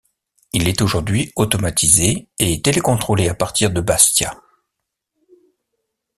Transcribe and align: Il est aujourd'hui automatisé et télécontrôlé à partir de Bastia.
Il 0.51 0.67
est 0.67 0.81
aujourd'hui 0.81 1.31
automatisé 1.35 2.27
et 2.39 2.59
télécontrôlé 2.63 3.29
à 3.29 3.35
partir 3.35 3.69
de 3.69 3.81
Bastia. 3.81 4.33